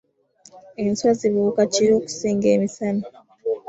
Enswa 0.83 1.11
zibuuka 1.19 1.61
kiro 1.73 1.93
okusinga 1.99 2.47
emisana. 2.55 3.03